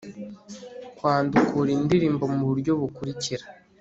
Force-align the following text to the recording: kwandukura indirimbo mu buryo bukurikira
kwandukura 0.97 1.69
indirimbo 1.77 2.23
mu 2.35 2.43
buryo 2.49 2.71
bukurikira 2.81 3.45